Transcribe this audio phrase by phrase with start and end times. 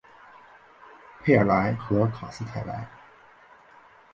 [1.21, 2.87] 佩尔莱和卡斯泰莱。